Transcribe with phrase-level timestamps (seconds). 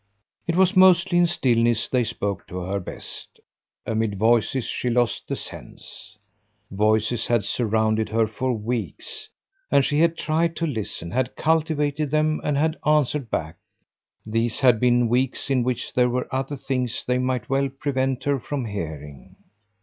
[0.47, 3.39] It was mostly in stillness they spoke to her best;
[3.85, 6.17] amid voices she lost the sense.
[6.71, 9.29] Voices had surrounded her for weeks,
[9.69, 13.57] and she had tried to listen, had cultivated them and had answered back;
[14.25, 18.39] these had been weeks in which there were other things they might well prevent her
[18.39, 19.35] from hearing.